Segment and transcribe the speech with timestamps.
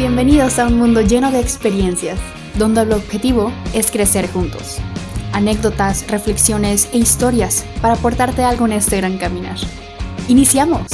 [0.00, 2.18] Bienvenidos a un mundo lleno de experiencias,
[2.54, 4.78] donde el objetivo es crecer juntos.
[5.34, 9.58] Anécdotas, reflexiones e historias para aportarte algo en este gran caminar.
[10.26, 10.86] ¡Iniciamos!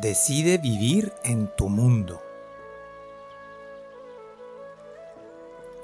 [0.00, 2.22] Decide vivir en tu mundo.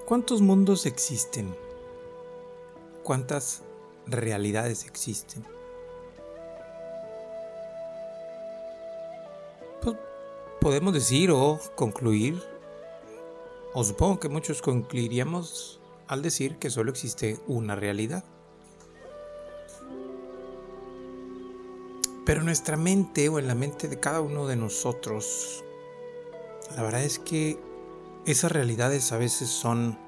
[0.07, 1.57] ¿Cuántos mundos existen?
[3.03, 3.62] ¿Cuántas
[4.07, 5.47] realidades existen?
[9.81, 9.97] Pues,
[10.61, 12.39] podemos decir o concluir,
[13.73, 18.25] o supongo que muchos concluiríamos al decir que solo existe una realidad.
[22.27, 25.65] Pero en nuestra mente o en la mente de cada uno de nosotros,
[26.77, 27.59] la verdad es que
[28.27, 29.98] esas realidades a veces son,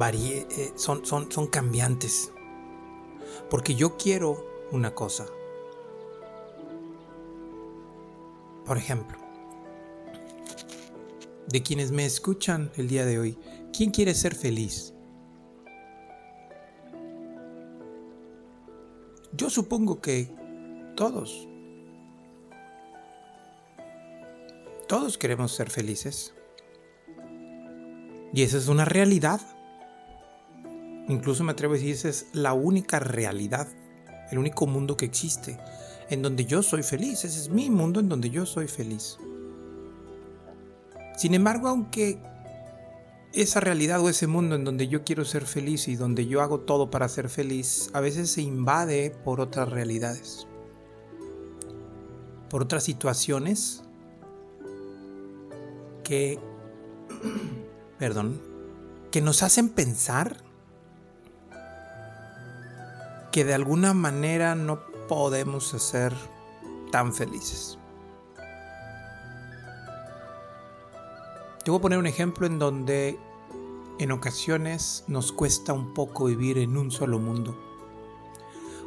[0.00, 2.32] eh, son, son, son cambiantes.
[3.50, 5.26] Porque yo quiero una cosa.
[8.66, 9.18] Por ejemplo,
[11.48, 13.38] de quienes me escuchan el día de hoy,
[13.76, 14.94] ¿quién quiere ser feliz?
[19.32, 20.34] Yo supongo que
[20.96, 21.48] todos.
[24.92, 26.34] Todos queremos ser felices.
[28.34, 29.40] Y esa es una realidad.
[31.08, 33.68] Incluso me atrevo a decir, esa es la única realidad,
[34.30, 35.56] el único mundo que existe,
[36.10, 37.24] en donde yo soy feliz.
[37.24, 39.16] Ese es mi mundo en donde yo soy feliz.
[41.16, 42.18] Sin embargo, aunque
[43.32, 46.60] esa realidad o ese mundo en donde yo quiero ser feliz y donde yo hago
[46.60, 50.46] todo para ser feliz, a veces se invade por otras realidades,
[52.50, 53.84] por otras situaciones
[56.02, 56.38] que,
[57.98, 58.40] perdón,
[59.10, 60.36] que nos hacen pensar
[63.30, 66.14] que de alguna manera no podemos ser
[66.90, 67.78] tan felices.
[71.64, 73.18] Te voy a poner un ejemplo en donde
[73.98, 77.56] en ocasiones nos cuesta un poco vivir en un solo mundo.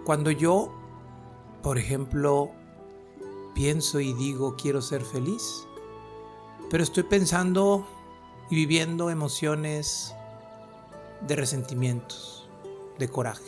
[0.03, 0.73] Cuando yo,
[1.63, 2.51] por ejemplo,
[3.53, 5.67] pienso y digo quiero ser feliz,
[6.69, 7.87] pero estoy pensando
[8.49, 10.13] y viviendo emociones
[11.27, 12.47] de resentimientos,
[12.99, 13.43] de coraje.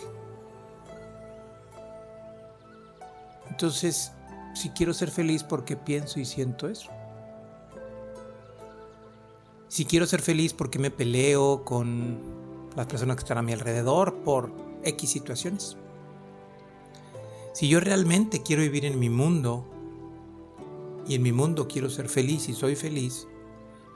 [3.50, 4.12] Entonces,
[4.54, 6.90] si quiero ser feliz, porque pienso y siento eso?
[9.68, 12.20] Si quiero ser feliz, porque me peleo con
[12.76, 14.52] las personas que están a mi alrededor por
[14.84, 15.78] X situaciones?
[17.54, 19.66] Si yo realmente quiero vivir en mi mundo,
[21.08, 23.28] y en mi mundo quiero ser feliz y soy feliz,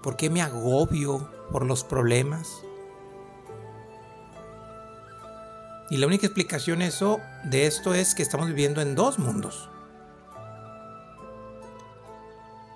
[0.02, 2.64] ¿por qué me agobio por los problemas?
[5.90, 9.70] Y la única explicación eso, de esto es que estamos viviendo en dos mundos.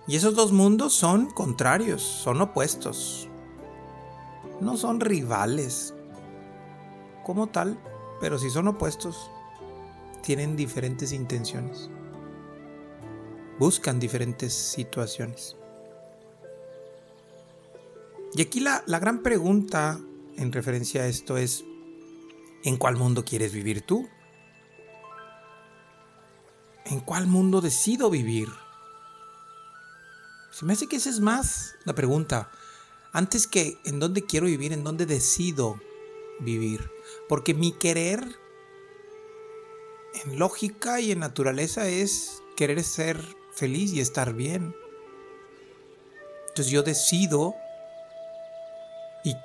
[0.07, 3.29] Y esos dos mundos son contrarios, son opuestos.
[4.59, 5.93] No son rivales
[7.23, 7.79] como tal,
[8.19, 9.31] pero si son opuestos,
[10.21, 11.89] tienen diferentes intenciones
[13.59, 15.55] buscan diferentes situaciones.
[18.33, 19.99] Y aquí la, la gran pregunta
[20.37, 21.63] en referencia a esto es,
[22.63, 24.09] ¿en cuál mundo quieres vivir tú?
[26.85, 28.49] ¿En cuál mundo decido vivir?
[30.51, 32.51] Se me hace que esa es más la pregunta.
[33.11, 35.79] Antes que en dónde quiero vivir, en dónde decido
[36.39, 36.91] vivir.
[37.27, 38.23] Porque mi querer
[40.23, 43.21] en lógica y en naturaleza es querer ser
[43.55, 44.75] feliz y estar bien.
[46.49, 47.55] Entonces yo decido,
[49.23, 49.35] y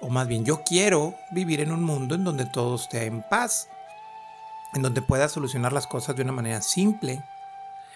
[0.00, 3.68] o más bien yo quiero vivir en un mundo en donde todo esté en paz,
[4.74, 7.24] en donde pueda solucionar las cosas de una manera simple,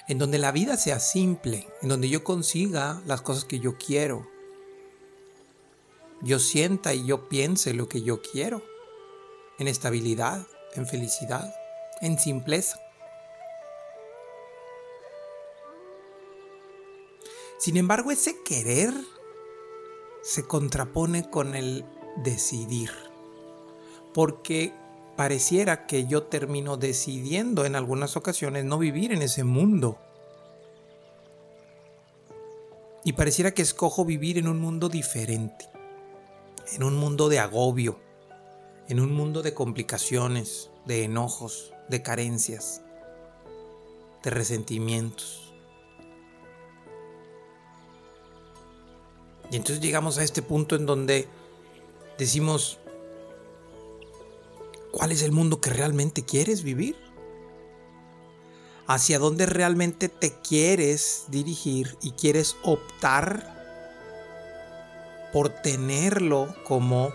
[0.07, 4.27] en donde la vida sea simple, en donde yo consiga las cosas que yo quiero.
[6.23, 8.63] Yo sienta y yo piense lo que yo quiero,
[9.59, 11.53] en estabilidad, en felicidad,
[12.01, 12.79] en simpleza.
[17.59, 18.95] Sin embargo, ese querer
[20.23, 21.85] se contrapone con el
[22.23, 22.91] decidir.
[24.15, 24.73] Porque
[25.17, 29.99] pareciera que yo termino decidiendo en algunas ocasiones no vivir en ese mundo.
[33.05, 35.69] Y pareciera que escojo vivir en un mundo diferente,
[36.75, 37.99] en un mundo de agobio,
[38.89, 42.83] en un mundo de complicaciones, de enojos, de carencias,
[44.23, 45.48] de resentimientos.
[49.51, 51.27] Y entonces llegamos a este punto en donde
[52.19, 52.79] decimos,
[54.93, 56.97] ¿cuál es el mundo que realmente quieres vivir?
[58.87, 63.57] ¿Hacia dónde realmente te quieres dirigir y quieres optar
[65.33, 67.13] por tenerlo como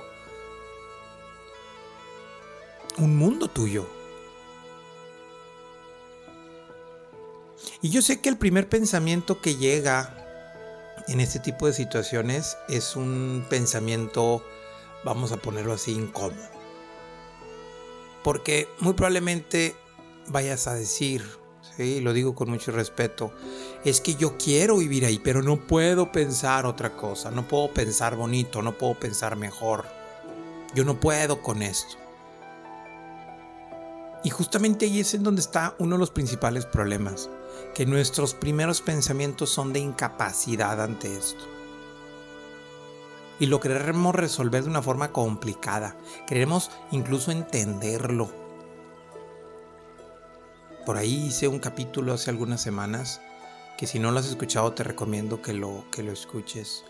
[2.98, 3.88] un mundo tuyo?
[7.82, 10.23] Y yo sé que el primer pensamiento que llega
[11.08, 14.44] en este tipo de situaciones es un pensamiento,
[15.04, 16.48] vamos a ponerlo así, incómodo.
[18.24, 19.76] Porque muy probablemente
[20.28, 21.24] vayas a decir,
[21.76, 23.34] sí, lo digo con mucho respeto,
[23.84, 28.16] es que yo quiero vivir ahí, pero no puedo pensar otra cosa, no puedo pensar
[28.16, 29.86] bonito, no puedo pensar mejor.
[30.74, 31.98] Yo no puedo con esto.
[34.24, 37.30] Y justamente ahí es en donde está uno de los principales problemas
[37.74, 41.46] que nuestros primeros pensamientos son de incapacidad ante esto.
[43.40, 45.98] Y lo queremos resolver de una forma complicada.
[46.28, 48.32] Queremos incluso entenderlo.
[50.86, 53.22] Por ahí hice un capítulo hace algunas semanas
[53.78, 56.84] que si no lo has escuchado te recomiendo que lo, que lo escuches.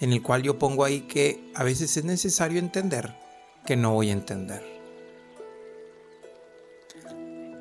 [0.00, 3.16] En el cual yo pongo ahí que a veces es necesario entender
[3.64, 4.75] que no voy a entender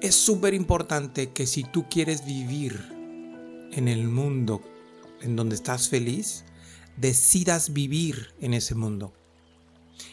[0.05, 2.91] es súper importante que si tú quieres vivir
[3.71, 4.61] en el mundo
[5.21, 6.45] en donde estás feliz,
[6.97, 9.13] decidas vivir en ese mundo.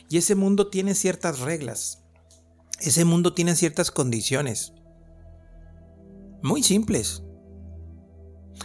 [0.08, 2.02] Y ese mundo tiene ciertas reglas.
[2.80, 4.72] Ese mundo tiene ciertas condiciones.
[6.42, 7.22] Muy simples.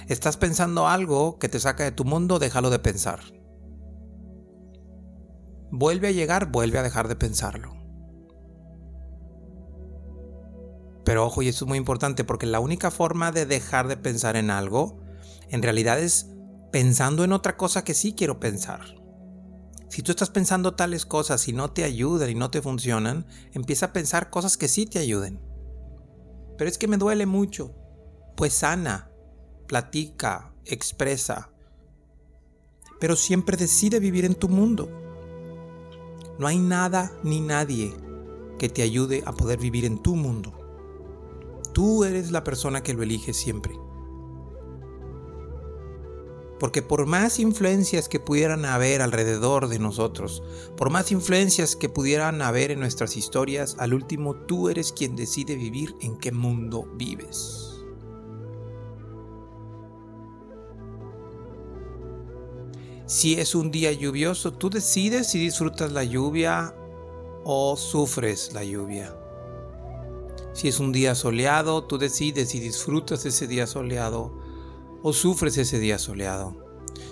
[0.07, 3.19] Estás pensando algo que te saca de tu mundo, déjalo de pensar.
[5.71, 7.76] Vuelve a llegar, vuelve a dejar de pensarlo.
[11.07, 14.35] Pero ojo, y esto es muy importante porque la única forma de dejar de pensar
[14.35, 14.99] en algo,
[15.47, 16.31] en realidad es
[16.69, 18.81] pensando en otra cosa que sí quiero pensar.
[19.87, 23.85] Si tú estás pensando tales cosas y no te ayudan y no te funcionan, empieza
[23.85, 25.39] a pensar cosas que sí te ayuden.
[26.57, 27.73] Pero es que me duele mucho.
[28.35, 29.09] Pues sana,
[29.65, 31.51] platica, expresa.
[32.99, 34.89] Pero siempre decide vivir en tu mundo.
[36.37, 37.95] No hay nada ni nadie
[38.59, 40.56] que te ayude a poder vivir en tu mundo.
[41.77, 43.79] Tú eres la persona que lo elige siempre.
[46.59, 50.41] Porque por más influencias que pudieran haber alrededor de nosotros,
[50.75, 55.55] por más influencias que pudieran haber en nuestras historias, al último tú eres quien decide
[55.55, 57.85] vivir en qué mundo vives.
[63.05, 66.73] Si es un día lluvioso, tú decides si disfrutas la lluvia
[67.45, 69.15] o sufres la lluvia.
[70.57, 74.33] Si es un día soleado, tú decides si disfrutas ese día soleado
[75.03, 76.57] o sufres ese día soleado.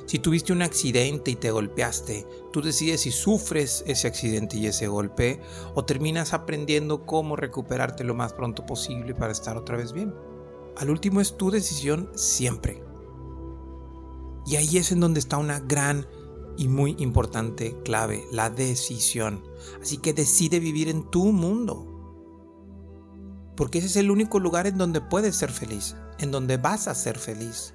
[0.07, 4.87] Si tuviste un accidente y te golpeaste, tú decides si sufres ese accidente y ese
[4.87, 5.41] golpe
[5.75, 10.11] o terminas aprendiendo cómo recuperarte lo más pronto posible para estar otra vez bien.
[10.75, 12.81] Al último es tu decisión siempre.
[14.47, 16.07] Y ahí es en donde está una gran
[16.57, 19.43] y muy importante clave, la decisión.
[19.79, 21.94] Así que decide vivir en tu mundo
[23.55, 26.95] porque ese es el único lugar en donde puedes ser feliz, en donde vas a
[26.95, 27.73] ser feliz.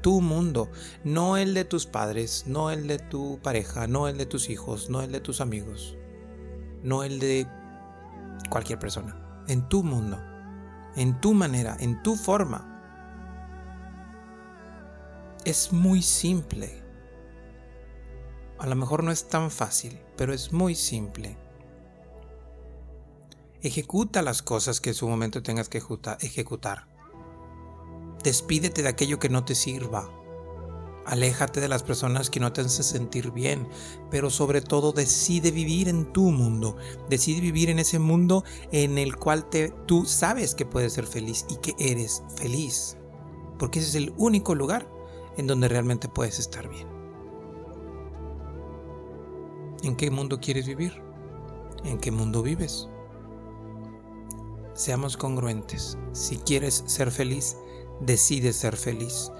[0.00, 0.70] Tu mundo,
[1.04, 4.88] no el de tus padres, no el de tu pareja, no el de tus hijos,
[4.88, 5.96] no el de tus amigos,
[6.82, 7.46] no el de
[8.48, 9.44] cualquier persona.
[9.48, 10.18] En tu mundo,
[10.96, 12.66] en tu manera, en tu forma.
[15.44, 16.82] Es muy simple.
[18.58, 21.36] A lo mejor no es tan fácil, pero es muy simple.
[23.62, 25.82] Ejecuta las cosas que en su momento tengas que
[26.20, 26.86] ejecutar.
[28.24, 30.10] Despídete de aquello que no te sirva.
[31.04, 33.68] Aléjate de las personas que no te hacen sentir bien,
[34.10, 36.76] pero sobre todo decide vivir en tu mundo.
[37.10, 41.44] Decide vivir en ese mundo en el cual te, tú sabes que puedes ser feliz
[41.50, 42.96] y que eres feliz.
[43.58, 44.90] Porque ese es el único lugar
[45.36, 46.88] en donde realmente puedes estar bien.
[49.82, 51.02] ¿En qué mundo quieres vivir?
[51.84, 52.88] ¿En qué mundo vives?
[54.80, 55.98] Seamos congruentes.
[56.12, 57.58] Si quieres ser feliz,
[58.00, 59.30] decide ser feliz.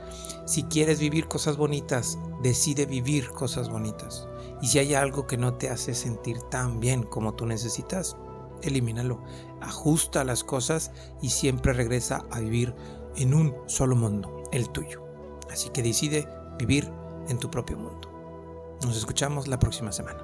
[0.45, 4.29] Si quieres vivir cosas bonitas, decide vivir cosas bonitas.
[4.61, 8.19] Y si hay algo que no te hace sentir tan bien como tú necesitas,
[8.61, 9.23] elimínalo.
[9.63, 10.93] Ajusta las cosas
[11.23, 12.75] y siempre regresa a vivir
[13.17, 15.01] en un solo mundo, el tuyo.
[15.51, 16.29] Así que decide
[16.59, 16.93] vivir
[17.29, 18.11] en tu propio mundo.
[18.83, 20.23] Nos escuchamos la próxima semana.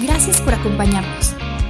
[0.00, 1.36] Gracias por acompañarnos.